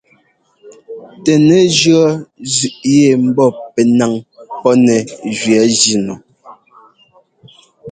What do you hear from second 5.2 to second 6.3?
gẅɛɛ jínu.